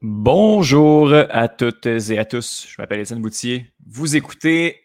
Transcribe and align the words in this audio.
Bonjour 0.00 1.12
à 1.30 1.48
toutes 1.48 1.86
et 1.86 2.18
à 2.18 2.24
tous. 2.24 2.66
Je 2.68 2.80
m'appelle 2.80 3.00
Étienne 3.00 3.20
Boutier. 3.20 3.72
Vous 3.86 4.14
écoutez 4.14 4.80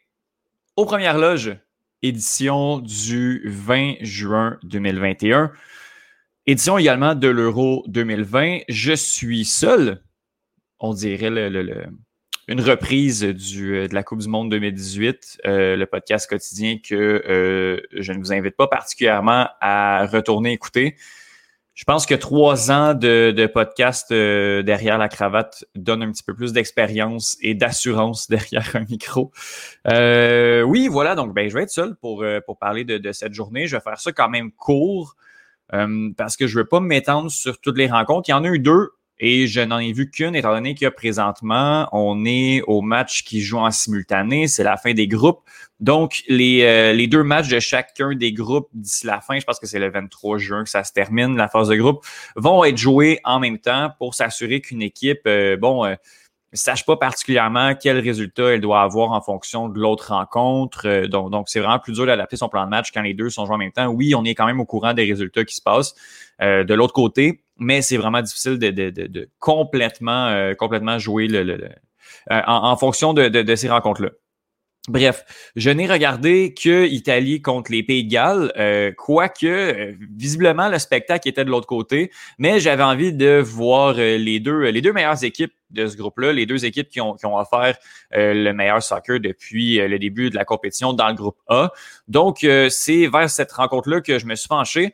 aux 0.76 0.86
Premières 0.86 1.18
Loges, 1.18 1.58
édition 2.02 2.80
du 2.80 3.42
20 3.46 3.96
juin 4.02 4.58
2021. 4.64 5.52
Édition 6.46 6.78
également 6.78 7.16
de 7.16 7.28
l'Euro 7.28 7.84
2020. 7.88 8.60
Je 8.70 8.94
suis 8.94 9.46
seul, 9.46 10.02
on 10.80 10.94
dirait 10.94 11.28
une 12.48 12.62
reprise 12.62 13.22
de 13.22 13.94
la 13.94 14.04
Coupe 14.04 14.20
du 14.20 14.30
Monde 14.30 14.50
2018, 14.52 15.42
euh, 15.46 15.76
le 15.76 15.86
podcast 15.86 16.30
quotidien 16.30 16.78
que 16.78 16.96
euh, 16.96 17.82
je 17.92 18.14
ne 18.14 18.20
vous 18.20 18.32
invite 18.32 18.56
pas 18.56 18.68
particulièrement 18.68 19.48
à 19.60 20.06
retourner 20.06 20.54
écouter. 20.54 20.96
Je 21.78 21.84
pense 21.84 22.08
que 22.08 22.16
trois 22.16 22.72
ans 22.72 22.96
de, 22.96 23.46
podcast 23.54 24.12
euh, 24.12 24.64
derrière 24.64 24.98
la 24.98 25.10
cravate 25.10 25.64
donne 25.76 26.02
un 26.02 26.12
petit 26.12 26.24
peu 26.24 26.34
plus 26.34 26.52
d'expérience 26.52 27.38
et 27.40 27.54
d'assurance 27.54 28.28
derrière 28.32 28.76
un 28.76 28.84
micro. 28.90 29.32
Euh, 29.88 30.64
oui, 30.64 30.88
voilà, 30.88 31.14
donc 31.14 31.36
ben, 31.36 31.48
je 31.48 31.54
vais 31.54 31.62
être 31.62 31.70
seul 31.70 31.96
pour, 31.96 32.24
euh, 32.24 32.40
pour 32.44 32.58
parler 32.58 32.84
de, 32.84 32.98
de, 32.98 33.12
cette 33.12 33.36
journée. 33.36 33.68
Je 33.68 33.76
vais 33.76 33.82
faire 33.84 34.00
ça 34.00 34.12
quand 34.12 34.28
même 34.28 34.52
court 34.52 35.16
parce 35.70 36.36
que 36.36 36.48
je 36.48 36.58
ne 36.58 36.64
veux 36.64 36.68
pas 36.68 36.80
m'étendre 36.80 37.30
sur 37.30 37.60
toutes 37.60 37.78
les 37.78 37.88
rencontres. 37.88 38.30
Il 38.30 38.32
y 38.32 38.36
en 38.36 38.44
a 38.44 38.48
eu 38.48 38.58
deux 38.58 38.90
et 39.20 39.48
je 39.48 39.62
n'en 39.62 39.80
ai 39.80 39.94
vu 39.94 40.10
qu'une, 40.12 40.36
étant 40.36 40.54
donné 40.54 40.76
que 40.76 40.88
présentement, 40.90 41.90
on 41.92 42.24
est 42.26 42.62
au 42.68 42.82
match 42.82 43.24
qui 43.24 43.42
joue 43.42 43.58
en 43.58 43.72
simultané. 43.72 44.48
C'est 44.48 44.64
la 44.64 44.78
fin 44.78 44.94
des 44.94 45.08
groupes. 45.08 45.40
Donc, 45.80 46.24
les, 46.28 46.64
euh, 46.64 46.94
les 46.94 47.08
deux 47.08 47.24
matchs 47.24 47.48
de 47.48 47.60
chacun 47.60 48.16
des 48.16 48.32
groupes 48.32 48.70
d'ici 48.74 49.08
la 49.08 49.22
fin, 49.22 49.40
je 49.40 49.46
pense 49.46 49.60
que 49.60 49.66
c'est 49.66 49.80
le 49.80 49.90
23 49.90 50.38
juin 50.38 50.64
que 50.64 50.70
ça 50.70 50.84
se 50.84 50.92
termine, 50.92 51.36
la 51.36 51.48
phase 51.48 51.68
de 51.70 51.76
groupe, 51.76 52.06
vont 52.36 52.64
être 52.64 52.78
joués 52.78 53.20
en 53.24 53.40
même 53.40 53.58
temps 53.58 53.92
pour 53.98 54.14
s'assurer 54.14 54.62
qu'une 54.62 54.82
équipe, 54.82 55.22
euh, 55.28 55.58
bon, 55.58 55.86
euh, 55.86 55.96
sache 56.54 56.86
pas 56.86 56.96
particulièrement 56.96 57.74
quel 57.76 58.00
résultat 58.00 58.54
elle 58.54 58.62
doit 58.62 58.82
avoir 58.82 59.12
en 59.12 59.22
fonction 59.22 59.68
de 59.68 59.80
l'autre 59.80 60.14
rencontre. 60.14 61.06
donc, 61.08 61.30
donc 61.30 61.50
c'est 61.50 61.60
vraiment 61.60 61.78
plus 61.78 61.94
dur 61.94 62.06
d'adapter 62.06 62.38
son 62.38 62.50
plan 62.50 62.66
de 62.66 62.70
match 62.70 62.92
quand 62.92 63.02
les 63.02 63.14
deux 63.14 63.30
sont 63.30 63.46
joués 63.46 63.56
en 63.56 63.60
même 63.60 63.72
temps. 63.72 63.88
Oui, 63.88 64.16
on 64.16 64.24
est 64.24 64.34
quand 64.34 64.46
même 64.46 64.60
au 64.60 64.66
courant 64.66 64.94
des 64.94 65.06
résultats 65.06 65.44
qui 65.44 65.56
se 65.56 65.62
passent. 65.62 65.94
de 66.40 66.74
l'autre 66.74 66.94
côté, 66.94 67.42
mais 67.60 67.82
c'est 67.82 67.98
vraiment 67.98 68.22
difficile 68.22 68.58
de, 68.58 68.70
de, 68.70 68.90
de, 68.90 69.30
complètement, 69.40 70.28
euh, 70.28 70.54
complètement 70.54 71.00
jouer 71.00 71.28
le, 71.28 71.44
le, 71.44 71.70
euh, 72.32 72.42
en, 72.48 72.72
en, 72.72 72.78
fonction 72.78 73.14
de, 73.14 73.56
ces 73.56 73.70
rencontres-là. 73.70 74.10
Bref, 74.90 75.26
je 75.58 75.70
n'ai 75.70 75.86
regardé 75.86 76.54
que 76.54 76.86
Italie 76.86 77.42
contre 77.42 77.74
les 77.74 77.84
Pays 77.84 78.06
de 78.06 78.10
Galles, 78.10 78.54
euh, 78.58 78.94
quoique 78.96 79.46
euh, 79.46 79.94
visiblement 80.16 80.70
le 80.70 80.80
spectacle 80.80 81.28
était 81.28 81.44
de 81.44 81.50
l'autre 81.50 81.68
côté, 81.68 82.10
mais 82.38 82.62
j'avais 82.62 82.84
envie 82.84 83.12
de 83.12 83.38
voir 83.38 83.96
les 83.96 84.40
deux 84.40 84.70
les 84.70 84.82
deux 84.82 84.94
meilleures 84.94 85.26
équipes 85.26 85.52
de 85.72 85.88
ce 85.88 85.98
groupe-là, 85.98 86.32
les 86.32 86.46
deux 86.46 86.64
équipes 86.64 86.88
qui 86.88 87.02
ont, 87.02 87.16
qui 87.16 87.26
ont 87.26 87.38
offert 87.38 87.78
le 88.12 88.52
meilleur 88.54 88.82
soccer 88.82 89.20
depuis 89.20 89.76
le 89.76 90.00
début 90.00 90.30
de 90.30 90.36
la 90.36 90.46
compétition 90.46 90.94
dans 90.94 91.10
le 91.10 91.16
groupe 91.16 91.38
A. 91.50 91.74
Donc, 92.08 92.48
c'est 92.70 93.08
vers 93.08 93.30
cette 93.30 93.52
rencontre-là 93.52 94.00
que 94.00 94.18
je 94.18 94.26
me 94.26 94.36
suis 94.36 94.48
penché 94.48 94.94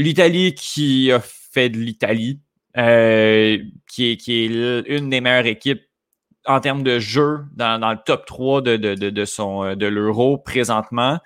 l'Italie 0.00 0.54
qui 0.54 1.12
a 1.12 1.20
fait 1.20 1.68
de 1.68 1.78
l'Italie, 1.78 2.40
euh, 2.76 3.58
qui, 3.86 4.12
est, 4.12 4.46
une 4.88 5.10
des 5.10 5.20
meilleures 5.20 5.46
équipes 5.46 5.82
en 6.46 6.60
termes 6.60 6.82
de 6.82 6.98
jeu 6.98 7.40
dans, 7.54 7.78
le 7.78 7.98
top 8.04 8.24
3 8.24 8.62
de, 8.62 8.76
de, 8.76 9.24
euh, 9.40 9.90
l'Euro 9.90 10.38
présentement. 10.38 11.18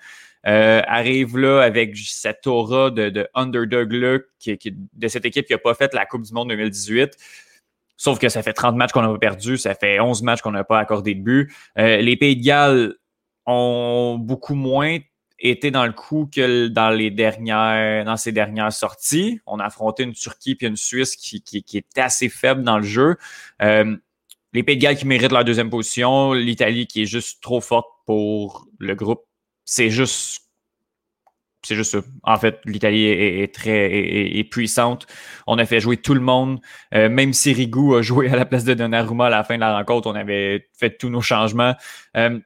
Euh, 0.47 0.83
arrive 0.85 1.39
là 1.39 1.61
avec 1.61 1.97
cette 1.97 2.45
aura 2.45 2.91
de, 2.91 3.09
de 3.09 3.27
underdog 3.33 3.91
là, 3.93 4.19
qui, 4.37 4.59
de 4.93 5.07
cette 5.07 5.25
équipe 5.25 5.47
qui 5.47 5.53
n'a 5.53 5.57
pas 5.57 5.73
fait 5.73 5.91
la 5.95 6.05
Coupe 6.05 6.21
du 6.21 6.33
Monde 6.33 6.49
2018. 6.49 7.13
Sauf 7.97 8.19
que 8.19 8.29
ça 8.29 8.43
fait 8.43 8.53
30 8.53 8.75
matchs 8.75 8.91
qu'on 8.91 9.01
n'a 9.01 9.07
pas 9.07 9.17
perdu, 9.17 9.57
ça 9.57 9.73
fait 9.73 9.99
11 9.99 10.21
matchs 10.21 10.41
qu'on 10.41 10.51
n'a 10.51 10.63
pas 10.63 10.77
accordé 10.77 11.15
de 11.15 11.21
but. 11.21 11.51
les 11.77 12.15
Pays 12.15 12.35
de 12.35 12.43
Galles 12.43 12.93
ont 13.47 14.17
beaucoup 14.19 14.53
moins 14.53 14.99
était 15.39 15.71
dans 15.71 15.85
le 15.85 15.91
coup 15.91 16.29
que 16.33 16.67
dans 16.67 16.89
les 16.89 17.11
dernières, 17.11 18.05
dans 18.05 18.17
ses 18.17 18.31
dernières 18.31 18.71
sorties. 18.71 19.39
On 19.45 19.59
a 19.59 19.65
affronté 19.65 20.03
une 20.03 20.13
Turquie 20.13 20.55
puis 20.55 20.67
une 20.67 20.77
Suisse 20.77 21.15
qui, 21.15 21.41
qui, 21.41 21.85
assez 21.97 22.29
faible 22.29 22.63
dans 22.63 22.77
le 22.77 22.83
jeu. 22.83 23.17
Euh, 23.61 23.95
les 24.53 24.63
Pays 24.63 24.77
de 24.77 24.81
Galles 24.81 24.95
qui 24.95 25.05
méritent 25.05 25.31
leur 25.31 25.43
deuxième 25.43 25.69
position, 25.69 26.33
l'Italie 26.33 26.87
qui 26.87 27.03
est 27.03 27.05
juste 27.05 27.41
trop 27.41 27.59
forte 27.59 27.89
pour 28.05 28.67
le 28.79 28.95
groupe. 28.95 29.25
C'est 29.65 29.89
juste 29.89 30.45
c'est 31.65 31.75
juste 31.75 31.91
ça. 31.93 32.07
En 32.23 32.37
fait, 32.37 32.59
l'Italie 32.65 33.05
est, 33.05 33.53
très 33.53 33.91
est, 33.91 34.43
puissante. 34.43 35.07
On 35.47 35.57
a 35.57 35.65
fait 35.65 35.79
jouer 35.79 35.97
tout 35.97 36.13
le 36.13 36.19
monde. 36.19 36.59
Euh, 36.93 37.09
même 37.09 37.33
si 37.33 37.53
Rigou 37.53 37.95
a 37.95 38.01
joué 38.03 38.29
à 38.29 38.35
la 38.35 38.45
place 38.45 38.65
de 38.65 38.75
Donnarumma 38.75 39.25
à 39.27 39.29
la 39.31 39.43
fin 39.43 39.55
de 39.55 39.61
la 39.61 39.75
rencontre, 39.75 40.07
on 40.07 40.13
avait 40.13 40.67
fait 40.77 40.95
tous 40.95 41.09
nos 41.09 41.21
changements. 41.21 41.73
Euh, 42.17 42.39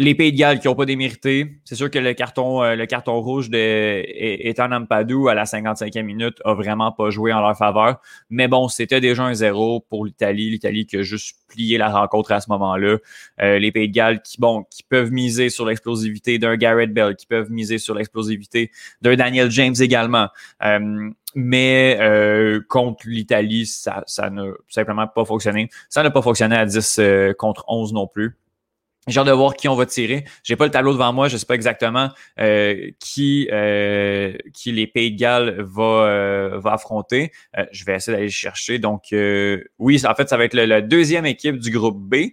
les 0.00 0.14
Pays 0.14 0.32
de 0.32 0.38
Galles 0.38 0.60
qui 0.60 0.66
n'ont 0.66 0.74
pas 0.74 0.86
démérité. 0.86 1.60
C'est 1.66 1.74
sûr 1.74 1.90
que 1.90 1.98
le 1.98 2.14
carton, 2.14 2.62
euh, 2.62 2.74
le 2.74 2.86
carton 2.86 3.20
rouge 3.20 3.50
de 3.50 3.58
Ethan 3.58 4.72
Ampadou 4.72 5.28
à 5.28 5.34
la 5.34 5.44
55e 5.44 6.04
minute 6.04 6.38
a 6.46 6.54
vraiment 6.54 6.90
pas 6.90 7.10
joué 7.10 7.34
en 7.34 7.42
leur 7.42 7.54
faveur. 7.54 8.00
Mais 8.30 8.48
bon, 8.48 8.68
c'était 8.68 9.02
déjà 9.02 9.24
un 9.24 9.34
zéro 9.34 9.80
pour 9.90 10.06
l'Italie. 10.06 10.48
L'Italie 10.48 10.86
qui 10.86 10.96
a 10.96 11.02
juste 11.02 11.36
plié 11.48 11.76
la 11.76 11.90
rencontre 11.90 12.32
à 12.32 12.40
ce 12.40 12.48
moment-là. 12.48 12.96
Euh, 13.42 13.58
les 13.58 13.72
Pays 13.72 13.88
de 13.88 13.92
Galles 13.92 14.22
qui, 14.22 14.40
bon, 14.40 14.64
qui 14.70 14.84
peuvent 14.84 15.12
miser 15.12 15.50
sur 15.50 15.66
l'explosivité 15.66 16.38
d'un 16.38 16.56
Garrett 16.56 16.94
Bell, 16.94 17.14
qui 17.14 17.26
peuvent 17.26 17.50
miser 17.50 17.76
sur 17.76 17.94
l'explosivité 17.94 18.70
d'un 19.02 19.16
Daniel 19.16 19.50
James 19.50 19.74
également. 19.80 20.28
Euh, 20.64 21.10
mais 21.34 22.00
contre 22.70 23.02
l'Italie, 23.06 23.66
ça, 23.66 24.02
ça 24.06 24.30
n'a 24.30 24.46
simplement 24.70 25.06
pas 25.06 25.26
fonctionné. 25.26 25.68
Ça 25.90 26.02
n'a 26.02 26.10
pas 26.10 26.22
fonctionné 26.22 26.56
à 26.56 26.64
10 26.64 27.00
contre 27.36 27.66
11 27.68 27.92
non 27.92 28.06
plus. 28.06 28.34
J'ai 29.08 29.18
hâte 29.18 29.26
de 29.26 29.32
voir 29.32 29.54
qui 29.54 29.66
on 29.68 29.74
va 29.74 29.86
tirer. 29.86 30.24
J'ai 30.44 30.56
pas 30.56 30.66
le 30.66 30.70
tableau 30.70 30.92
devant 30.92 31.12
moi, 31.12 31.28
je 31.28 31.36
sais 31.36 31.46
pas 31.46 31.54
exactement 31.54 32.10
euh, 32.38 32.90
qui 33.00 33.48
euh, 33.50 34.36
qui 34.52 34.72
les 34.72 34.86
Pays 34.86 35.12
de 35.12 35.18
Galles 35.18 35.56
va 35.60 35.82
euh, 35.82 36.58
va 36.58 36.74
affronter. 36.74 37.32
je 37.72 37.84
vais 37.84 37.94
essayer 37.94 38.16
d'aller 38.16 38.30
chercher. 38.30 38.78
Donc 38.78 39.14
oui, 39.78 40.02
en 40.06 40.14
fait, 40.14 40.28
ça 40.28 40.36
va 40.36 40.44
être 40.44 40.54
la 40.54 40.80
deuxième 40.82 41.26
équipe 41.26 41.58
du 41.58 41.70
groupe 41.70 41.98
B 41.98 42.32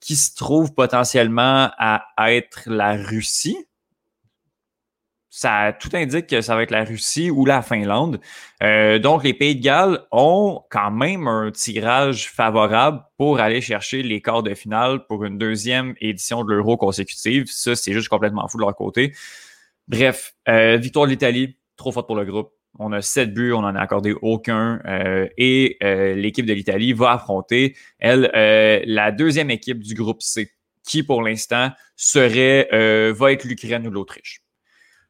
qui 0.00 0.16
se 0.16 0.34
trouve 0.34 0.72
potentiellement 0.74 1.70
à 1.78 2.32
être 2.32 2.62
la 2.66 2.96
Russie 2.96 3.67
ça 5.30 5.76
tout 5.78 5.90
indique 5.92 6.26
que 6.26 6.40
ça 6.40 6.56
va 6.56 6.62
être 6.62 6.70
la 6.70 6.84
Russie 6.84 7.30
ou 7.30 7.44
la 7.44 7.62
Finlande. 7.62 8.20
Euh, 8.62 8.98
donc, 8.98 9.24
les 9.24 9.34
Pays 9.34 9.56
de 9.56 9.62
Galles 9.62 10.00
ont 10.10 10.62
quand 10.70 10.90
même 10.90 11.26
un 11.26 11.50
tirage 11.50 12.30
favorable 12.30 13.02
pour 13.18 13.40
aller 13.40 13.60
chercher 13.60 14.02
les 14.02 14.22
quarts 14.22 14.42
de 14.42 14.54
finale 14.54 15.06
pour 15.06 15.24
une 15.24 15.36
deuxième 15.36 15.94
édition 16.00 16.44
de 16.44 16.52
l'Euro 16.54 16.76
consécutive. 16.76 17.46
Ça, 17.48 17.76
c'est 17.76 17.92
juste 17.92 18.08
complètement 18.08 18.48
fou 18.48 18.56
de 18.56 18.62
leur 18.62 18.74
côté. 18.74 19.14
Bref, 19.86 20.34
euh, 20.48 20.76
victoire 20.76 21.06
de 21.06 21.10
l'Italie, 21.10 21.56
trop 21.76 21.92
forte 21.92 22.06
pour 22.06 22.16
le 22.16 22.24
groupe. 22.24 22.52
On 22.78 22.92
a 22.92 23.02
sept 23.02 23.34
buts, 23.34 23.52
on 23.52 23.62
n'en 23.62 23.74
a 23.74 23.80
accordé 23.80 24.14
aucun. 24.22 24.80
Euh, 24.86 25.26
et 25.36 25.78
l'équipe 26.16 26.46
de 26.46 26.52
l'Italie 26.52 26.92
va 26.92 27.12
affronter, 27.12 27.74
elle, 27.98 28.30
la 28.86 29.10
deuxième 29.10 29.50
équipe 29.50 29.80
du 29.80 29.94
groupe 29.94 30.22
C, 30.22 30.52
qui 30.86 31.02
pour 31.02 31.22
l'instant 31.22 31.70
serait 31.96 32.68
va 33.12 33.32
être 33.32 33.44
l'Ukraine 33.44 33.86
ou 33.86 33.90
l'Autriche. 33.90 34.42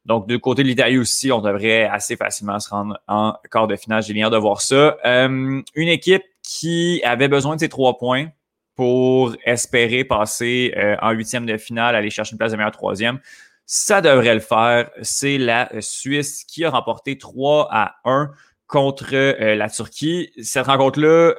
Donc, 0.09 0.27
du 0.27 0.39
côté 0.39 0.63
de 0.63 0.69
l'Italie 0.69 0.97
aussi, 0.97 1.31
on 1.31 1.43
devrait 1.43 1.85
assez 1.85 2.17
facilement 2.17 2.59
se 2.61 2.71
rendre 2.71 2.99
en 3.09 3.35
quart 3.51 3.67
de 3.67 3.77
finale. 3.77 4.03
J'ai 4.03 4.15
bien 4.15 4.31
de 4.31 4.39
voir 4.39 4.63
ça. 4.63 4.97
Euh, 5.05 5.61
une 5.75 5.89
équipe 5.89 6.23
qui 6.43 7.03
avait 7.05 7.29
besoin 7.29 7.57
de 7.57 7.61
ces 7.61 7.69
trois 7.69 7.99
points 7.99 8.29
pour 8.75 9.37
espérer 9.45 10.05
passer 10.05 10.73
euh, 10.79 10.97
en 11.03 11.11
huitième 11.11 11.45
de 11.45 11.59
finale, 11.59 11.95
aller 11.95 12.09
chercher 12.09 12.33
une 12.33 12.39
place 12.39 12.53
de 12.53 12.57
meilleur 12.57 12.73
troisième. 12.73 13.21
Ça 13.67 14.01
devrait 14.01 14.33
le 14.33 14.41
faire. 14.41 14.89
C'est 15.03 15.37
la 15.37 15.69
Suisse 15.81 16.43
qui 16.45 16.65
a 16.65 16.71
remporté 16.71 17.19
3 17.19 17.69
à 17.71 17.97
1 18.07 18.31
contre 18.67 19.15
euh, 19.15 19.57
la 19.57 19.69
Turquie. 19.69 20.33
Cette 20.41 20.69
rencontre-là, 20.69 21.35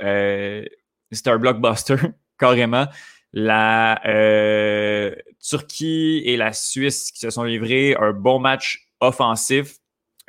c'était 1.11 1.31
un 1.31 1.37
blockbuster, 1.39 1.95
carrément 2.37 2.85
la 3.33 4.01
euh, 4.07 5.13
Turquie 5.41 6.21
et 6.25 6.37
la 6.37 6.53
Suisse 6.53 7.11
qui 7.11 7.19
se 7.19 7.29
sont 7.29 7.43
livrés 7.43 7.95
un 7.99 8.11
bon 8.11 8.39
match 8.39 8.89
offensif. 8.99 9.75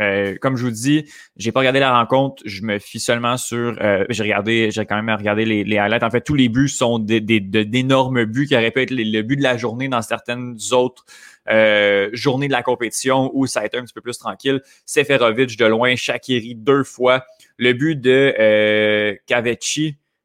Euh, 0.00 0.36
comme 0.40 0.56
je 0.56 0.64
vous 0.64 0.70
dis, 0.70 1.04
j'ai 1.36 1.52
pas 1.52 1.60
regardé 1.60 1.78
la 1.78 1.92
rencontre, 1.92 2.42
je 2.46 2.62
me 2.62 2.78
fie 2.78 3.00
seulement 3.00 3.36
sur. 3.36 3.76
Euh, 3.80 4.04
j'ai 4.08 4.22
regardé, 4.22 4.70
j'ai 4.70 4.86
quand 4.86 5.00
même 5.00 5.14
regardé 5.14 5.44
les, 5.44 5.62
les, 5.62 5.76
highlights. 5.76 6.02
En 6.02 6.10
fait, 6.10 6.22
tous 6.22 6.34
les 6.34 6.48
buts 6.48 6.68
sont 6.68 6.98
d'énormes 6.98 8.24
buts 8.24 8.46
qui 8.46 8.56
auraient 8.56 8.70
pu 8.70 8.80
être 8.80 8.92
le 8.92 9.22
but 9.22 9.36
de 9.36 9.42
la 9.42 9.58
journée 9.58 9.88
dans 9.88 10.00
certaines 10.00 10.56
autres 10.72 11.04
euh, 11.50 12.08
journées 12.14 12.46
de 12.46 12.52
la 12.52 12.62
compétition 12.62 13.30
où 13.34 13.46
ça 13.46 13.60
a 13.60 13.66
été 13.66 13.76
un 13.76 13.84
petit 13.84 13.92
peu 13.92 14.00
plus 14.00 14.16
tranquille. 14.16 14.62
Seferovic 14.86 15.58
de 15.58 15.66
loin, 15.66 15.94
Shakiri 15.96 16.54
deux 16.54 16.84
fois. 16.84 17.24
Le 17.58 17.74
but 17.74 18.00
de 18.00 18.34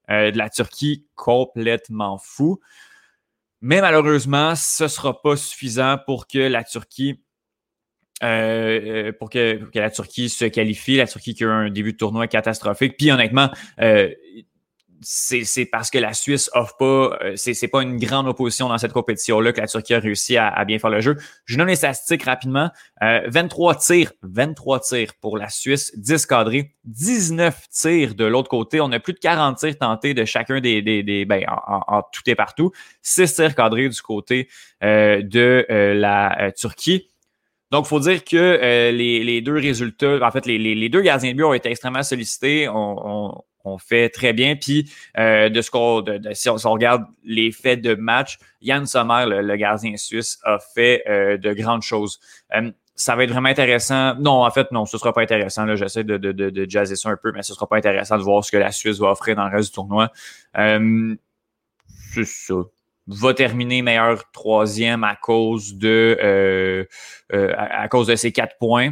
euh, 0.09 0.31
de 0.31 0.37
la 0.37 0.49
Turquie, 0.49 1.05
complètement 1.15 2.17
fou. 2.17 2.59
Mais 3.61 3.81
malheureusement, 3.81 4.53
ce 4.55 4.87
sera 4.87 5.21
pas 5.21 5.35
suffisant 5.35 5.97
pour 6.05 6.27
que 6.27 6.39
la 6.39 6.63
Turquie 6.63 7.21
euh, 8.23 9.07
euh, 9.07 9.11
pour, 9.11 9.29
que, 9.29 9.59
la 9.73 9.89
Turquie 9.89 10.29
se 10.29 10.45
qualifie. 10.45 10.97
La 10.97 11.07
Turquie 11.07 11.33
qui 11.33 11.43
a 11.43 11.49
un 11.49 11.69
début 11.69 11.93
de 11.93 11.97
tournoi 11.97 12.27
catastrophique. 12.27 12.97
Puis 12.97 13.11
honnêtement, 13.11 13.49
c'est 15.01 15.65
parce 15.65 15.89
que 15.89 15.97
la 15.97 16.13
Suisse 16.13 16.49
offre 16.53 16.77
pas, 16.77 17.19
c'est 17.35 17.67
pas 17.67 17.81
une 17.81 17.97
grande 17.97 18.27
opposition 18.27 18.69
dans 18.69 18.77
cette 18.77 18.93
compétition-là 18.93 19.53
que 19.53 19.61
la 19.61 19.67
Turquie 19.67 19.93
a 19.93 19.99
réussi 19.99 20.37
à, 20.37 20.63
bien 20.65 20.79
faire 20.79 20.89
le 20.89 21.01
jeu. 21.01 21.17
Je 21.45 21.57
donne 21.57 21.67
les 21.67 21.75
statistiques 21.75 22.23
rapidement. 22.23 22.69
23 23.01 23.75
tirs, 23.75 24.11
23 24.23 24.79
tirs 24.79 25.13
pour 25.21 25.37
la 25.37 25.49
Suisse, 25.49 25.91
10 25.97 26.25
cadrés, 26.25 26.75
19 26.85 27.69
tirs 27.69 28.15
de 28.15 28.25
l'autre 28.25 28.49
côté. 28.49 28.81
On 28.81 28.91
a 28.91 28.99
plus 28.99 29.13
de 29.13 29.19
40 29.19 29.57
tirs 29.57 29.77
tentés 29.77 30.13
de 30.13 30.25
chacun 30.25 30.59
des, 30.59 30.81
des, 30.81 31.03
des 31.03 31.25
ben, 31.25 31.45
en, 31.47 32.01
tout 32.11 32.21
et 32.27 32.35
partout. 32.35 32.71
6 33.01 33.33
tirs 33.33 33.55
cadrés 33.55 33.89
du 33.89 34.01
côté 34.01 34.49
de 34.81 35.65
la 35.69 36.51
Turquie. 36.55 37.09
Donc, 37.71 37.85
il 37.87 37.89
faut 37.89 37.99
dire 37.99 38.23
que 38.23 38.37
euh, 38.37 38.91
les, 38.91 39.41
deux 39.41 39.57
résultats, 39.57 40.19
en 40.21 40.31
fait, 40.31 40.45
les, 40.45 40.89
deux 40.89 41.01
gardiens 41.01 41.31
de 41.31 41.35
but 41.35 41.43
ont 41.43 41.53
été 41.53 41.69
extrêmement 41.69 42.03
sollicités. 42.03 42.69
On, 42.69 43.43
fait 43.77 44.09
très 44.09 44.33
bien. 44.33 44.55
Puis, 44.55 44.91
euh, 45.17 45.49
de 45.49 45.61
ce 45.61 45.71
qu'on, 45.71 46.03
si, 46.33 46.49
on, 46.49 46.71
regarde 46.71 47.05
les 47.23 47.51
faits 47.51 47.81
de 47.81 47.95
match, 47.95 48.37
Yann 48.61 48.85
Sommer, 48.85 49.25
le, 49.27 49.55
gardien 49.55 49.95
suisse, 49.97 50.39
a 50.43 50.59
fait 50.59 51.03
euh, 51.07 51.37
de 51.37 51.53
grandes 51.53 51.83
choses. 51.83 52.19
ça 52.95 53.15
va 53.15 53.23
être 53.23 53.31
vraiment 53.31 53.49
intéressant. 53.49 54.15
Non, 54.15 54.45
en 54.45 54.51
fait, 54.51 54.71
non, 54.71 54.85
ce 54.85 54.97
sera 54.97 55.13
pas 55.13 55.21
intéressant. 55.21 55.65
Là, 55.65 55.75
j'essaie 55.75 56.03
de, 56.03 56.17
de, 56.17 56.31
de, 56.31 56.69
jazzer 56.69 56.95
ça 56.95 57.09
un 57.09 57.17
peu, 57.17 57.31
mais 57.31 57.43
ce 57.43 57.53
sera 57.53 57.67
pas 57.67 57.77
intéressant 57.77 58.17
de 58.17 58.23
voir 58.23 58.43
ce 58.43 58.51
que 58.51 58.57
la 58.57 58.71
Suisse 58.71 58.99
va 58.99 59.11
offrir 59.11 59.35
dans 59.35 59.47
le 59.47 59.55
reste 59.55 59.69
du 59.69 59.75
tournoi. 59.75 60.11
c'est 62.13 62.25
ça 62.25 62.53
va 63.07 63.33
terminer 63.33 63.81
meilleur 63.81 64.29
troisième 64.31 65.03
à 65.03 65.15
cause 65.15 65.75
de 65.75 66.17
euh, 66.21 66.85
euh, 67.33 67.53
à, 67.57 67.87
cause 67.87 68.07
de 68.07 68.15
ses 68.15 68.31
quatre 68.31 68.57
points, 68.57 68.91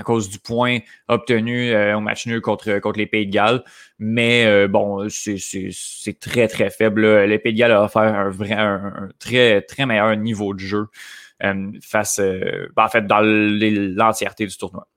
à 0.00 0.02
cause 0.02 0.28
du 0.28 0.38
point 0.38 0.78
obtenu 1.08 1.70
euh, 1.70 1.96
au 1.96 2.00
match 2.00 2.26
nul 2.26 2.40
contre, 2.40 2.78
contre 2.78 2.98
les 2.98 3.06
Pays 3.06 3.26
de 3.26 3.32
Galles. 3.32 3.62
Mais 3.98 4.66
bon, 4.68 5.08
c'est 5.10 6.18
très, 6.18 6.48
très 6.48 6.70
faible. 6.70 7.24
Les 7.24 7.38
Pays 7.38 7.52
de 7.52 7.58
Galles 7.58 7.72
a 7.72 7.84
offert 7.84 8.02
un 8.02 8.30
vrai 8.30 8.52
un, 8.52 9.10
très, 9.18 9.62
très 9.62 9.86
meilleur 9.86 10.16
niveau 10.16 10.54
de 10.54 10.60
jeu 10.60 10.86
face 11.82 12.18
ben, 12.18 12.84
en 12.84 12.88
fait 12.88 13.06
dans 13.06 13.20
l'entièreté 13.20 14.46
du 14.46 14.56
tournoi. 14.56 14.88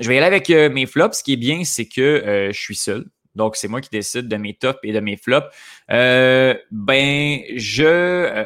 Je 0.00 0.08
vais 0.08 0.16
y 0.16 0.18
aller 0.18 0.26
avec 0.26 0.48
mes 0.48 0.86
flops. 0.86 1.18
Ce 1.18 1.24
qui 1.24 1.32
est 1.32 1.36
bien, 1.36 1.64
c'est 1.64 1.86
que 1.86 2.50
je 2.52 2.58
suis 2.58 2.76
seul. 2.76 3.04
Donc, 3.34 3.56
c'est 3.56 3.68
moi 3.68 3.80
qui 3.80 3.90
décide 3.90 4.28
de 4.28 4.36
mes 4.36 4.54
tops 4.54 4.78
et 4.82 4.92
de 4.92 5.00
mes 5.00 5.16
flops. 5.16 5.46
Euh, 5.90 6.54
ben, 6.70 7.40
je... 7.56 8.44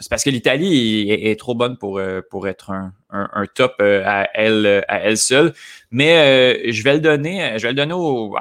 Euh, 0.00 0.02
euh, 0.02 0.02
c'est 0.02 0.08
parce 0.08 0.24
que 0.24 0.30
l'Italie 0.30 1.10
est, 1.10 1.38
trop 1.38 1.54
bonne 1.54 1.76
pour, 1.76 2.00
pour 2.30 2.48
être 2.48 2.70
un, 2.70 2.92
un, 3.10 3.46
top 3.46 3.80
à 3.80 4.28
elle, 4.34 4.84
à 4.88 5.00
elle 5.00 5.18
seule. 5.18 5.52
Mais 5.90 6.70
je 6.70 6.82
vais 6.82 6.94
le 6.94 7.00
donner, 7.00 7.54
je 7.58 7.62
vais 7.62 7.68
le 7.68 7.74
donner 7.74 7.94
au, 7.94 8.34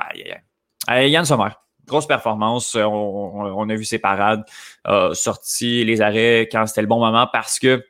à 0.88 1.04
Yann 1.04 1.26
Sommer. 1.26 1.50
Grosse 1.86 2.08
performance. 2.08 2.76
On, 2.76 3.70
a 3.70 3.76
vu 3.76 3.86
ses 3.86 4.00
parades, 4.00 4.44
sorti 5.14 5.84
les 5.86 6.02
arrêts 6.02 6.48
quand 6.52 6.66
c'était 6.68 6.82
le 6.82 6.88
bon 6.88 7.00
moment 7.00 7.28
parce 7.32 7.60
que 7.60 7.84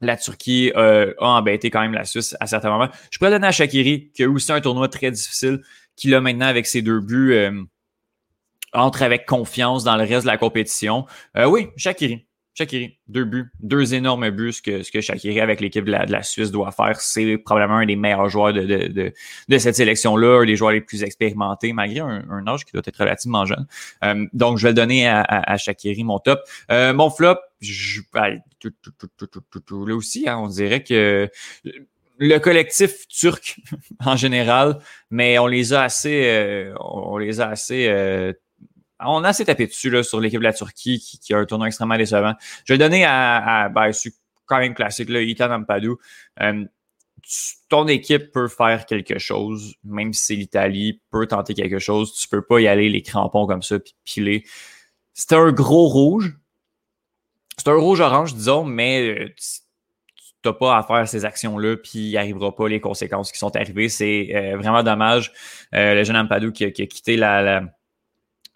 la 0.00 0.16
Turquie 0.16 0.72
a 0.74 1.14
embêté 1.18 1.70
quand 1.70 1.80
même 1.80 1.94
la 1.94 2.04
Suisse 2.04 2.36
à 2.40 2.46
certains 2.46 2.70
moments. 2.70 2.88
Je 3.10 3.18
pourrais 3.18 3.30
donner 3.30 3.46
à 3.46 3.52
Shakiri, 3.52 4.10
qui 4.12 4.24
a 4.24 4.28
aussi 4.28 4.52
un 4.52 4.60
tournoi 4.60 4.88
très 4.88 5.10
difficile 5.10 5.62
qui 5.96 6.08
là 6.08 6.20
maintenant 6.20 6.46
avec 6.46 6.66
ses 6.66 6.82
deux 6.82 7.00
buts 7.00 7.34
euh, 7.34 7.62
entre 8.72 9.02
avec 9.02 9.26
confiance 9.26 9.84
dans 9.84 9.96
le 9.96 10.04
reste 10.04 10.22
de 10.22 10.26
la 10.26 10.38
compétition. 10.38 11.06
Euh, 11.36 11.46
oui, 11.46 11.68
Shakiri. 11.76 12.26
Shakiri, 12.54 12.98
deux 13.08 13.24
buts, 13.24 13.50
deux 13.60 13.94
énormes 13.94 14.30
buts. 14.30 14.52
Ce 14.52 14.62
que, 14.62 14.82
ce 14.82 14.92
que 14.92 15.00
Shakiri 15.00 15.40
avec 15.40 15.60
l'équipe 15.60 15.84
de 15.84 15.90
la, 15.90 16.22
Suisse 16.22 16.50
doit 16.50 16.70
faire, 16.70 17.00
c'est 17.00 17.36
probablement 17.38 17.78
un 17.78 17.86
des 17.86 17.96
meilleurs 17.96 18.28
joueurs 18.28 18.52
de, 18.52 18.62
de, 18.62 19.12
de, 19.48 19.58
cette 19.58 19.74
sélection-là, 19.74 20.42
un 20.42 20.46
des 20.46 20.56
joueurs 20.56 20.72
les 20.72 20.80
plus 20.80 21.02
expérimentés, 21.02 21.72
malgré 21.72 22.00
un, 22.00 22.46
âge 22.46 22.64
qui 22.64 22.72
doit 22.72 22.82
être 22.84 22.98
relativement 22.98 23.44
jeune. 23.44 23.66
Euh, 24.04 24.26
donc, 24.32 24.58
je 24.58 24.64
vais 24.64 24.70
le 24.70 24.74
donner 24.74 25.08
à, 25.08 25.22
à, 25.22 25.56
Shakiri, 25.56 26.04
mon 26.04 26.18
top. 26.18 26.40
mon 26.70 27.10
flop, 27.10 27.38
je, 27.60 28.00
ben, 28.12 28.40
là 29.70 29.94
aussi, 29.94 30.28
hein, 30.28 30.38
on 30.38 30.48
dirait 30.48 30.82
que 30.82 31.28
le 32.18 32.38
collectif 32.38 33.06
turc 33.08 33.60
en 34.04 34.16
général, 34.16 34.78
mais 35.10 35.38
on 35.38 35.46
les 35.46 35.72
a 35.72 35.82
assez, 35.82 36.26
euh, 36.26 36.74
on 36.80 37.18
les 37.18 37.40
a 37.40 37.48
assez, 37.48 37.86
euh, 37.88 38.32
on 39.06 39.24
a 39.24 39.28
assez 39.28 39.44
tapé 39.44 39.66
dessus 39.66 39.90
là, 39.90 40.02
sur 40.02 40.20
l'équipe 40.20 40.40
de 40.40 40.44
la 40.44 40.52
Turquie 40.52 40.98
qui, 40.98 41.34
a 41.34 41.38
un 41.38 41.44
tournoi 41.44 41.68
extrêmement 41.68 41.96
décevant. 41.96 42.34
Je 42.64 42.74
vais 42.74 42.78
donner 42.78 43.04
à, 43.04 43.64
à 43.64 43.68
ben, 43.68 43.90
quand 44.46 44.58
même 44.58 44.74
classique, 44.74 45.08
là, 45.08 45.20
Itan 45.22 45.50
Ampadou. 45.50 45.98
Euh, 46.40 46.64
ton 47.68 47.88
équipe 47.88 48.32
peut 48.32 48.48
faire 48.48 48.86
quelque 48.86 49.18
chose, 49.18 49.74
même 49.84 50.12
si 50.12 50.36
l'Italie 50.36 51.00
peut 51.10 51.26
tenter 51.26 51.54
quelque 51.54 51.78
chose, 51.78 52.12
tu 52.14 52.28
peux 52.28 52.42
pas 52.42 52.60
y 52.60 52.68
aller 52.68 52.90
les 52.90 53.02
crampons 53.02 53.46
comme 53.46 53.62
ça 53.62 53.78
puis 53.78 53.94
piler. 54.04 54.44
C'est 55.14 55.32
un 55.32 55.52
gros 55.52 55.88
rouge. 55.88 56.36
C'est 57.56 57.68
un 57.68 57.76
rouge-orange, 57.76 58.34
disons, 58.34 58.64
mais 58.64 59.32
t'as 60.42 60.52
pas 60.52 60.76
à 60.76 60.82
faire 60.82 61.08
ces 61.08 61.24
actions-là, 61.24 61.76
puis 61.76 62.10
il 62.10 62.16
arrivera 62.18 62.54
pas 62.54 62.68
les 62.68 62.80
conséquences 62.80 63.32
qui 63.32 63.38
sont 63.38 63.54
arrivées. 63.56 63.88
C'est 63.88 64.32
euh, 64.34 64.56
vraiment 64.58 64.82
dommage. 64.82 65.32
Euh, 65.74 65.94
le 65.94 66.04
jeune 66.04 66.16
Ampadou 66.16 66.52
qui, 66.52 66.64
a 66.64 66.70
quitté 66.70 67.16
la, 67.16 67.62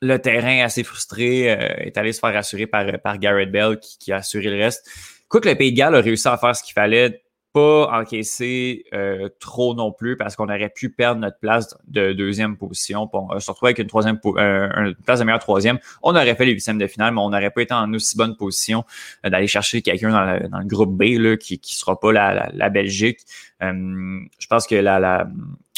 le 0.00 0.18
terrain 0.18 0.64
assez 0.64 0.84
frustré 0.84 1.50
euh, 1.50 1.74
est 1.78 1.96
allé 1.98 2.12
se 2.12 2.20
faire 2.20 2.36
assurer 2.36 2.66
par, 2.66 2.86
par 3.00 3.18
Garrett 3.18 3.50
Bell 3.50 3.78
qui, 3.80 4.12
a 4.12 4.16
assuré 4.16 4.48
le 4.48 4.56
reste. 4.56 4.88
Quoi 5.28 5.40
que 5.40 5.48
le 5.48 5.54
Pays 5.56 5.72
de 5.72 5.76
Galles 5.76 5.94
a 5.94 6.00
réussi 6.00 6.28
à 6.28 6.36
faire 6.38 6.54
ce 6.54 6.62
qu'il 6.62 6.72
fallait 6.72 7.22
pas 7.52 7.88
encaisser 7.92 8.84
euh, 8.92 9.28
trop 9.40 9.74
non 9.74 9.92
plus 9.92 10.16
parce 10.16 10.36
qu'on 10.36 10.48
aurait 10.48 10.68
pu 10.68 10.90
perdre 10.90 11.20
notre 11.20 11.38
place 11.38 11.76
de 11.86 12.12
deuxième 12.12 12.56
position. 12.56 13.08
On 13.12 13.40
se 13.40 13.50
retrouver 13.50 13.70
avec 13.70 13.78
une 13.78 13.86
troisième 13.86 14.18
euh, 14.26 14.68
une 14.76 14.94
place 14.94 15.20
de 15.20 15.24
meilleure 15.24 15.40
troisième. 15.40 15.78
On 16.02 16.14
aurait 16.14 16.34
fait 16.34 16.44
les 16.44 16.52
huitièmes 16.52 16.78
de 16.78 16.86
finale, 16.86 17.14
mais 17.14 17.20
on 17.20 17.30
n'aurait 17.30 17.50
pas 17.50 17.62
été 17.62 17.74
en 17.74 17.92
aussi 17.94 18.16
bonne 18.16 18.36
position 18.36 18.84
euh, 19.24 19.30
d'aller 19.30 19.46
chercher 19.46 19.82
quelqu'un 19.82 20.10
dans, 20.10 20.58
le 20.58 20.66
groupe 20.66 20.96
B 20.96 21.18
là, 21.18 21.36
qui 21.36 21.54
ne 21.54 21.68
sera 21.68 21.98
pas 21.98 22.12
la, 22.12 22.68
Belgique. 22.68 23.20
je 23.60 24.46
pense 24.48 24.66
que 24.66 24.74
la, 24.74 25.26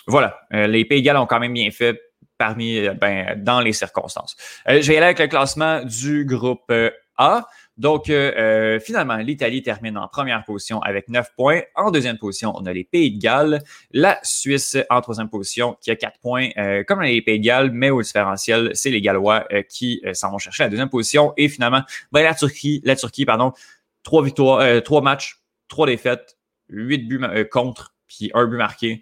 voilà, 0.06 0.40
les 0.50 0.84
Pays 0.84 1.02
de 1.02 1.10
ont 1.10 1.26
quand 1.26 1.40
même 1.40 1.54
bien 1.54 1.70
fait 1.70 2.00
parmi 2.40 2.88
ben, 3.00 3.40
dans 3.44 3.60
les 3.60 3.74
circonstances. 3.74 4.34
je 4.66 4.80
vais 4.88 4.96
aller 4.96 5.06
avec 5.06 5.18
le 5.18 5.26
classement 5.26 5.84
du 5.84 6.24
groupe 6.24 6.72
A. 7.18 7.46
Donc, 7.80 8.10
euh, 8.10 8.32
euh, 8.36 8.78
finalement, 8.78 9.16
l'Italie 9.16 9.62
termine 9.62 9.96
en 9.96 10.06
première 10.06 10.44
position 10.44 10.82
avec 10.82 11.08
9 11.08 11.34
points. 11.34 11.62
En 11.74 11.90
deuxième 11.90 12.18
position, 12.18 12.52
on 12.54 12.66
a 12.66 12.72
les 12.74 12.84
Pays 12.84 13.12
de 13.12 13.18
Galles. 13.18 13.62
La 13.90 14.18
Suisse 14.22 14.76
en 14.90 15.00
troisième 15.00 15.30
position 15.30 15.78
qui 15.80 15.90
a 15.90 15.96
4 15.96 16.18
points, 16.20 16.50
euh, 16.58 16.84
comme 16.84 17.00
les 17.00 17.22
Pays 17.22 17.38
de 17.38 17.44
Galles, 17.44 17.70
mais 17.72 17.88
au 17.88 18.02
différentiel, 18.02 18.70
c'est 18.74 18.90
les 18.90 19.00
Gallois 19.00 19.46
qui 19.68 20.02
s'en 20.12 20.30
vont 20.30 20.36
chercher 20.36 20.64
la 20.64 20.68
deuxième 20.68 20.90
position. 20.90 21.32
Et 21.38 21.48
finalement, 21.48 21.80
ben, 22.12 22.22
la 22.22 22.34
Turquie, 22.34 22.82
la 22.84 22.96
Turquie, 22.96 23.24
pardon, 23.24 23.52
trois 24.02 24.22
victoires, 24.22 24.82
trois 24.82 25.00
matchs, 25.00 25.38
trois 25.68 25.86
défaites, 25.86 26.36
huit 26.68 27.08
buts 27.08 27.24
contre, 27.50 27.94
puis 28.08 28.30
un 28.34 28.46
but 28.46 28.58
marqué 28.58 29.00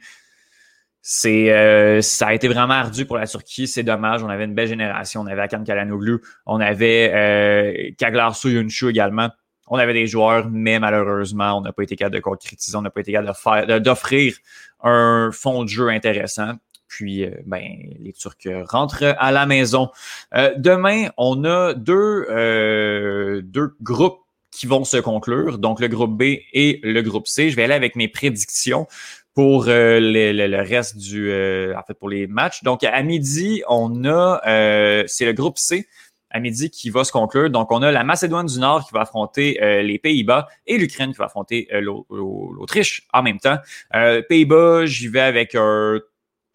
c'est 1.11 1.51
euh, 1.55 2.03
ça 2.03 2.27
a 2.27 2.35
été 2.35 2.49
vraiment 2.49 2.75
ardu 2.75 3.07
pour 3.07 3.17
la 3.17 3.27
Turquie. 3.27 3.67
C'est 3.67 3.83
dommage. 3.83 4.23
On 4.23 4.29
avait 4.29 4.45
une 4.45 4.53
belle 4.53 4.69
génération. 4.69 5.23
On 5.23 5.27
avait 5.27 5.41
Akan 5.41 5.65
Kalanoglu, 5.65 6.21
on 6.45 6.61
avait 6.61 7.11
euh, 7.15 7.91
Kaglar 7.97 8.37
Soyuncu 8.37 8.91
également. 8.91 9.31
On 9.69 9.79
avait 9.79 9.95
des 9.95 10.07
joueurs, 10.07 10.51
mais 10.51 10.79
malheureusement, 10.79 11.57
on 11.57 11.63
n'a 11.63 11.73
pas 11.73 11.83
été 11.83 11.97
capable 11.97 12.17
de 12.17 12.21
concrétiser, 12.21 12.77
on 12.77 12.83
n'a 12.83 12.91
pas 12.91 13.01
été 13.01 13.13
capable 13.13 13.81
d'offrir 13.81 14.37
un 14.83 15.31
fond 15.33 15.65
de 15.65 15.71
jeu 15.71 15.89
intéressant. 15.89 16.53
Puis, 16.89 17.25
euh, 17.25 17.31
ben, 17.47 17.63
les 18.01 18.13
Turcs 18.13 18.47
rentrent 18.67 19.17
à 19.19 19.33
la 19.33 19.47
maison. 19.47 19.89
Euh, 20.35 20.53
demain, 20.59 21.09
on 21.17 21.43
a 21.45 21.73
deux, 21.73 23.41
deux 23.41 23.75
groupes 23.81 24.21
qui 24.51 24.67
vont 24.67 24.85
se 24.85 24.99
conclure, 24.99 25.59
donc 25.59 25.81
le 25.81 25.89
groupe 25.89 26.19
B 26.19 26.23
et 26.53 26.81
le 26.83 27.01
groupe 27.01 27.29
C. 27.29 27.49
Je 27.49 27.57
vais 27.57 27.65
aller 27.65 27.75
avec 27.75 27.97
mes 27.97 28.09
prédictions 28.09 28.87
pour 29.39 29.67
euh, 29.69 30.01
le, 30.01 30.63
reste 30.63 30.97
du, 30.97 31.31
euh, 31.31 31.73
en 31.79 31.85
fait, 31.85 31.95
pour 31.95 32.09
les 32.09 32.27
matchs. 32.27 32.65
Donc, 32.65 32.83
à 32.83 33.03
midi, 33.05 33.63
on 33.69 34.05
a, 34.05 34.41
euh, 34.49 35.05
c'est 35.07 35.27
le 35.27 35.33
groupe 35.33 35.59
C. 35.59 35.87
à 36.31 36.41
midi 36.41 36.71
qui 36.71 36.91
va 36.91 37.05
se 37.05 37.13
conclure. 37.13 37.49
Donc, 37.49 37.71
on 37.71 37.81
a 37.83 37.93
la 37.93 38.03
Macédoine 38.03 38.47
du 38.47 38.59
Nord 38.59 38.85
qui 38.85 38.93
va 38.93 39.03
affronter 39.03 39.57
les 39.85 40.01
Pays-Bas 40.01 40.49
et 40.67 40.77
l'Ukraine 40.77 41.13
qui 41.13 41.19
va 41.19 41.27
affronter 41.27 41.69
l'Autriche 41.71 43.07
en 43.13 43.23
même 43.23 43.39
temps. 43.39 43.59
Pays-Bas, 44.29 44.87
j'y 44.87 45.07
vais 45.07 45.21
avec 45.21 45.55
un 45.55 46.01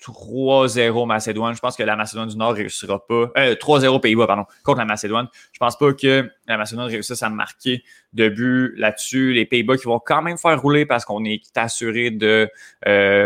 3-0 0.04 1.08
Macédoine. 1.08 1.56
Je 1.56 1.60
pense 1.60 1.76
que 1.76 1.84
la 1.84 1.96
Macédoine 1.96 2.30
du 2.30 2.38
Nord 2.38 2.54
réussira 2.54 3.06
pas. 3.06 3.32
3-0 3.36 4.00
Pays-Bas, 4.00 4.28
pardon, 4.28 4.46
contre 4.64 4.80
la 4.80 4.86
Macédoine. 4.86 5.28
Je 5.52 5.60
pense 5.60 5.78
pas 5.78 5.94
que 5.94 6.30
la 6.48 6.58
Macédoine 6.58 6.88
réussisse 6.88 7.24
à 7.24 7.30
marquer 7.30 7.84
de 8.14 8.30
but 8.30 8.74
là-dessus. 8.78 9.34
Les 9.34 9.46
Pays-Bas 9.46 9.78
qui 9.78 9.86
vont 9.86 10.00
quand 10.00 10.22
même 10.22 10.38
faire 10.38 10.62
rouler 10.62 10.86
parce 10.86 11.06
qu'on 11.06 11.24
est 11.26 11.42
assuré 11.56 12.12
de 12.12 12.50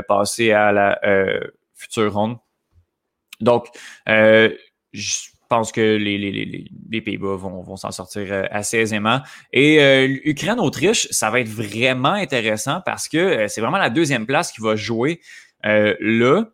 passer 0.08 0.52
à 0.52 0.72
la 0.72 1.00
future 1.78 2.14
ronde. 2.14 2.38
Donc, 3.42 3.68
euh, 4.10 4.50
je 4.92 5.30
pense 5.50 5.72
que 5.72 5.96
les, 5.96 6.18
les, 6.18 7.02
Pays-Bas 7.02 7.36
vont, 7.36 7.76
s'en 7.78 7.92
sortir 7.92 8.28
euh, 8.32 8.44
assez 8.52 8.78
aisément. 8.78 9.22
Et 9.54 9.82
euh, 9.82 10.18
Ukraine-Autriche, 10.26 11.08
ça 11.12 11.30
va 11.30 11.40
être 11.40 11.50
vraiment 11.50 12.14
intéressant 12.14 12.82
parce 12.86 13.08
que 13.08 13.48
c'est 13.48 13.62
vraiment 13.62 13.78
la 13.78 13.90
deuxième 13.90 14.26
place 14.26 14.52
qui 14.52 14.62
va 14.62 14.76
jouer 14.76 15.22
là. 15.64 16.46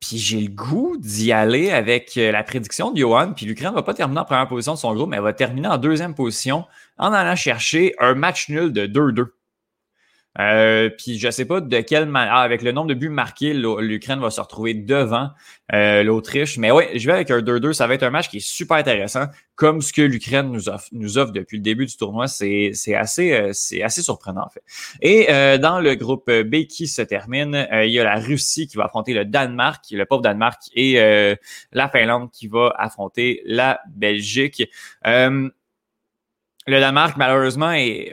Puis 0.00 0.18
j'ai 0.18 0.40
le 0.40 0.48
goût 0.48 0.96
d'y 0.98 1.32
aller 1.32 1.70
avec 1.70 2.16
la 2.16 2.42
prédiction 2.42 2.90
de 2.90 2.98
Johan. 2.98 3.32
Puis 3.34 3.46
l'Ukraine 3.46 3.70
ne 3.70 3.76
va 3.76 3.82
pas 3.82 3.94
terminer 3.94 4.20
en 4.20 4.24
première 4.24 4.48
position 4.48 4.74
de 4.74 4.78
son 4.78 4.94
groupe, 4.94 5.08
mais 5.08 5.16
elle 5.16 5.22
va 5.22 5.32
terminer 5.32 5.68
en 5.68 5.78
deuxième 5.78 6.14
position 6.14 6.64
en 6.98 7.12
allant 7.12 7.36
chercher 7.36 7.94
un 7.98 8.14
match 8.14 8.48
nul 8.48 8.72
de 8.72 8.86
2-2. 8.86 9.35
Euh, 10.38 10.90
puis 10.90 11.18
je 11.18 11.30
sais 11.30 11.44
pas 11.44 11.60
de 11.60 11.80
quelle 11.80 12.06
manière, 12.06 12.34
ah, 12.34 12.42
avec 12.42 12.62
le 12.62 12.72
nombre 12.72 12.88
de 12.88 12.94
buts 12.94 13.08
marqués, 13.08 13.54
l'Ukraine 13.54 14.20
va 14.20 14.30
se 14.30 14.40
retrouver 14.40 14.74
devant 14.74 15.30
euh, 15.72 16.02
l'Autriche. 16.02 16.58
Mais 16.58 16.70
oui, 16.70 16.84
je 16.94 17.06
vais 17.06 17.14
avec 17.14 17.30
un 17.30 17.40
2-2. 17.40 17.72
Ça 17.72 17.86
va 17.86 17.94
être 17.94 18.02
un 18.02 18.10
match 18.10 18.28
qui 18.28 18.38
est 18.38 18.46
super 18.46 18.76
intéressant, 18.76 19.26
comme 19.54 19.80
ce 19.80 19.92
que 19.92 20.02
l'Ukraine 20.02 20.50
nous 20.50 20.68
offre, 20.68 20.88
nous 20.92 21.18
offre 21.18 21.32
depuis 21.32 21.56
le 21.56 21.62
début 21.62 21.86
du 21.86 21.96
tournoi. 21.96 22.28
C'est 22.28 22.72
assez, 22.94 23.32
euh, 23.32 23.50
c'est 23.52 23.82
assez 23.82 24.02
surprenant 24.02 24.44
en 24.46 24.50
fait. 24.50 24.62
Et 25.00 25.26
dans 25.58 25.80
le 25.80 25.94
groupe 25.94 26.30
B 26.30 26.66
qui 26.66 26.86
se 26.86 27.02
termine, 27.02 27.66
il 27.72 27.90
y 27.90 27.98
a 27.98 28.04
la 28.04 28.16
Russie 28.16 28.66
qui 28.66 28.76
va 28.76 28.84
affronter 28.84 29.14
le 29.14 29.24
Danemark, 29.24 29.84
le 29.90 30.04
pauvre 30.04 30.22
Danemark, 30.22 30.62
et 30.74 30.94
la 31.72 31.88
Finlande 31.88 32.30
qui 32.30 32.48
va 32.48 32.74
affronter 32.76 33.42
la 33.44 33.80
Belgique. 33.88 34.68
le 35.04 35.50
Danemark, 36.66 37.16
malheureusement, 37.16 37.72
est 37.72 38.12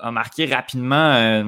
a 0.00 0.10
marqué 0.10 0.46
rapidement 0.46 1.12
euh, 1.14 1.44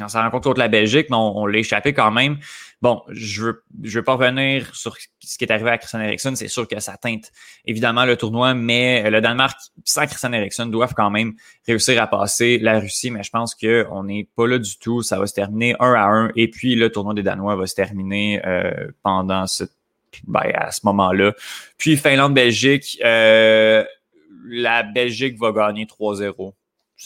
dans 0.00 0.08
sa 0.08 0.22
rencontre 0.22 0.44
contre 0.44 0.58
la 0.58 0.68
Belgique, 0.68 1.08
mais 1.10 1.16
on, 1.16 1.46
l'a 1.46 1.58
échappé 1.58 1.92
quand 1.92 2.10
même. 2.10 2.38
Bon, 2.82 3.02
je 3.10 3.42
veux, 3.42 3.64
je 3.82 3.98
veux 3.98 4.04
pas 4.04 4.14
revenir 4.14 4.74
sur 4.74 4.96
ce 5.20 5.38
qui 5.38 5.44
est 5.44 5.52
arrivé 5.52 5.70
à 5.70 5.78
Christian 5.78 6.00
Eriksen. 6.00 6.34
C'est 6.36 6.48
sûr 6.48 6.66
que 6.66 6.80
ça 6.80 6.96
teinte 6.96 7.30
évidemment 7.66 8.06
le 8.06 8.16
tournoi, 8.16 8.54
mais 8.54 9.10
le 9.10 9.20
Danemark 9.20 9.58
sans 9.84 10.06
Christian 10.06 10.32
Eriksen 10.32 10.70
doivent 10.70 10.94
quand 10.94 11.10
même 11.10 11.34
réussir 11.66 12.00
à 12.02 12.06
passer 12.06 12.58
la 12.58 12.80
Russie. 12.80 13.10
Mais 13.10 13.22
je 13.22 13.30
pense 13.30 13.54
qu'on 13.54 14.04
n'est 14.04 14.28
pas 14.34 14.46
là 14.46 14.58
du 14.58 14.78
tout. 14.78 15.02
Ça 15.02 15.18
va 15.18 15.26
se 15.26 15.34
terminer 15.34 15.76
un 15.78 15.92
à 15.92 16.06
un. 16.06 16.30
Et 16.34 16.48
puis 16.48 16.74
le 16.74 16.90
tournoi 16.90 17.14
des 17.14 17.22
Danois 17.22 17.56
va 17.56 17.66
se 17.66 17.74
terminer 17.74 18.40
euh, 18.46 18.88
pendant 19.02 19.46
ce, 19.46 19.64
ben, 20.26 20.50
à 20.54 20.70
ce 20.70 20.80
moment-là. 20.84 21.34
Puis 21.76 21.96
Finlande-Belgique, 21.98 22.98
euh, 23.04 23.84
la 24.46 24.82
Belgique 24.82 25.38
va 25.38 25.52
gagner 25.52 25.84
3-0 25.84 26.54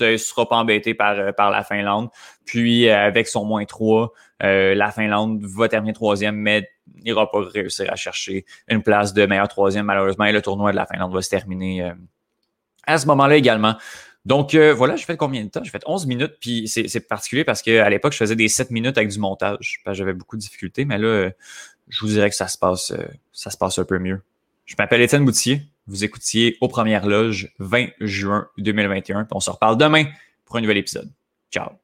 ne 0.00 0.16
sera 0.16 0.48
pas 0.48 0.56
embêté 0.56 0.94
par, 0.94 1.18
euh, 1.18 1.32
par 1.32 1.50
la 1.50 1.62
Finlande. 1.62 2.08
Puis 2.44 2.88
euh, 2.88 3.06
avec 3.06 3.28
son 3.28 3.44
moins 3.44 3.64
3, 3.64 4.12
euh, 4.42 4.74
la 4.74 4.90
Finlande 4.90 5.42
va 5.44 5.68
terminer 5.68 5.92
troisième, 5.92 6.36
mais 6.36 6.68
n'ira 7.02 7.30
pas 7.30 7.40
réussir 7.40 7.90
à 7.90 7.96
chercher 7.96 8.44
une 8.68 8.82
place 8.82 9.14
de 9.14 9.26
meilleur 9.26 9.48
troisième, 9.48 9.86
malheureusement. 9.86 10.24
Et 10.24 10.32
le 10.32 10.42
tournoi 10.42 10.72
de 10.72 10.76
la 10.76 10.86
Finlande 10.86 11.12
va 11.12 11.22
se 11.22 11.30
terminer 11.30 11.92
à 12.86 12.98
ce 12.98 13.06
moment-là 13.06 13.36
également. 13.36 13.76
Donc 14.26 14.54
voilà, 14.54 14.96
je 14.96 15.04
fais 15.04 15.16
combien 15.16 15.44
de 15.44 15.48
temps? 15.48 15.64
J'ai 15.64 15.70
fait 15.70 15.82
11 15.86 16.06
minutes, 16.06 16.34
puis 16.40 16.68
c'est 16.68 17.08
particulier 17.08 17.44
parce 17.44 17.62
qu'à 17.62 17.88
l'époque, 17.88 18.12
je 18.12 18.18
faisais 18.18 18.36
des 18.36 18.48
7 18.48 18.70
minutes 18.70 18.98
avec 18.98 19.10
du 19.10 19.18
montage. 19.18 19.80
J'avais 19.92 20.12
beaucoup 20.12 20.36
de 20.36 20.42
difficultés, 20.42 20.84
mais 20.84 20.98
là, 20.98 21.30
je 21.88 22.00
vous 22.00 22.08
dirais 22.08 22.28
que 22.28 22.36
ça 22.36 22.48
se 22.48 22.58
passe, 22.58 22.92
ça 23.32 23.50
se 23.50 23.56
passe 23.56 23.78
un 23.78 23.84
peu 23.84 23.98
mieux. 23.98 24.20
Je 24.66 24.74
m'appelle 24.78 25.00
Étienne 25.00 25.24
Boutier. 25.24 25.62
Vous 25.86 26.04
écoutiez 26.04 26.56
aux 26.60 26.68
premières 26.68 27.06
loges 27.06 27.52
20 27.58 27.88
juin 28.00 28.48
2021. 28.58 29.28
On 29.32 29.40
se 29.40 29.50
reparle 29.50 29.76
demain 29.76 30.04
pour 30.44 30.56
un 30.56 30.60
nouvel 30.60 30.78
épisode. 30.78 31.12
Ciao. 31.52 31.83